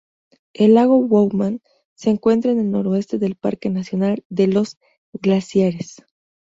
El 0.55 0.73
lago 0.73 0.99
Bowman 1.07 1.61
se 1.93 2.09
encuentra 2.09 2.51
en 2.51 2.59
el 2.59 2.71
noroeste 2.71 3.19
del 3.19 3.35
Parque 3.35 3.69
nacional 3.69 4.23
de 4.29 4.47
los 4.47 4.79
Glaciares. 5.13 6.03